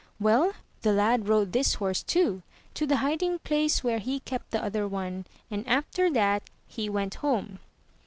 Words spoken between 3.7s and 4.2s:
where he